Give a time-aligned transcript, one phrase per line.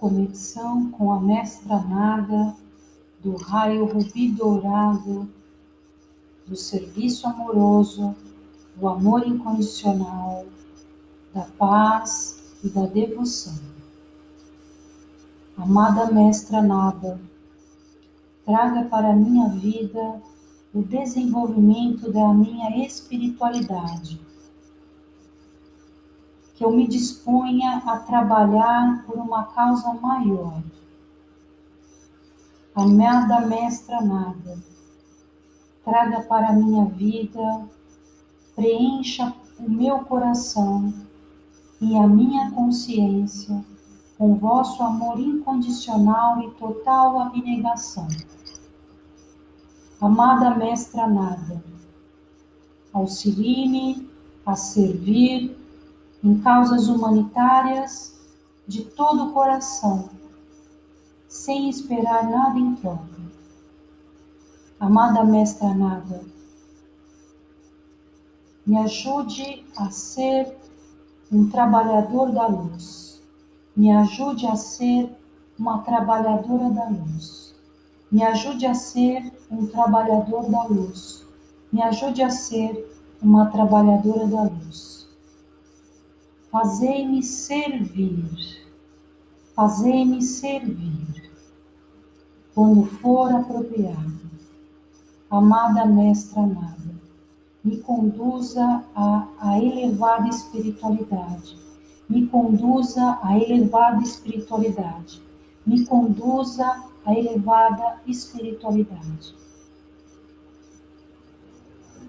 [0.00, 2.56] conexão com a mestra nada
[3.22, 5.28] do raio rubi dourado,
[6.46, 8.16] do serviço amoroso,
[8.74, 10.46] do amor incondicional,
[11.34, 13.58] da paz e da devoção.
[15.54, 17.20] Amada Mestra Nada,
[18.46, 20.22] traga para a minha vida
[20.72, 24.18] o desenvolvimento da minha espiritualidade.
[26.60, 30.62] Que eu me disponha a trabalhar por uma causa maior.
[32.74, 34.58] Amada Mestra Nada,
[35.82, 37.66] traga para a minha vida,
[38.54, 40.92] preencha o meu coração
[41.80, 43.64] e a minha consciência
[44.18, 48.06] com vosso amor incondicional e total abnegação.
[49.98, 51.64] Amada Mestra Nada,
[52.92, 54.10] auxilie-me
[54.44, 55.58] a servir
[56.22, 58.14] em causas humanitárias
[58.66, 60.10] de todo o coração,
[61.28, 63.20] sem esperar nada em troca.
[64.78, 66.24] Amada Mestra Nada,
[68.66, 70.56] me ajude a ser
[71.30, 73.10] um trabalhador da luz
[73.80, 75.10] me ajude a ser
[75.58, 77.54] uma trabalhadora da luz.
[78.10, 81.24] Me ajude a ser um trabalhador da luz.
[81.72, 84.99] Me ajude a ser uma trabalhadora da luz.
[86.50, 88.60] Fazei-me servir.
[89.54, 91.30] Fazei-me servir.
[92.54, 94.20] Quando for apropriado.
[95.30, 96.94] Amada Mestra amada,
[97.64, 101.56] me conduza à, à elevada espiritualidade
[102.10, 105.22] me conduza à elevada espiritualidade,
[105.64, 106.66] me conduza
[107.06, 109.32] à elevada espiritualidade.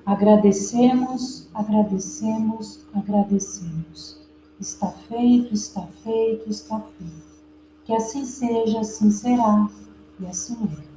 [0.04, 4.20] Agradecemos, agradecemos, agradecemos.
[4.62, 7.32] Está feito, está feito, está feito.
[7.84, 9.68] Que assim seja, assim será,
[10.20, 10.91] e assim é.